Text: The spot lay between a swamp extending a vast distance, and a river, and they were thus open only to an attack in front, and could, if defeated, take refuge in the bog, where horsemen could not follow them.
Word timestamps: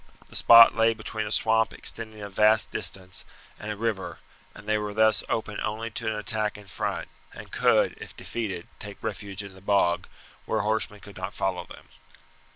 The 0.29 0.35
spot 0.35 0.73
lay 0.75 0.95
between 0.95 1.27
a 1.27 1.31
swamp 1.31 1.73
extending 1.73 2.21
a 2.21 2.27
vast 2.31 2.71
distance, 2.71 3.23
and 3.59 3.71
a 3.71 3.77
river, 3.77 4.17
and 4.55 4.65
they 4.67 4.79
were 4.79 4.95
thus 4.95 5.23
open 5.29 5.59
only 5.61 5.91
to 5.91 6.07
an 6.07 6.15
attack 6.15 6.57
in 6.57 6.65
front, 6.65 7.07
and 7.35 7.51
could, 7.51 7.93
if 8.01 8.17
defeated, 8.17 8.65
take 8.79 8.97
refuge 9.03 9.43
in 9.43 9.53
the 9.53 9.61
bog, 9.61 10.07
where 10.47 10.61
horsemen 10.61 11.01
could 11.01 11.17
not 11.17 11.35
follow 11.35 11.67
them. 11.67 11.87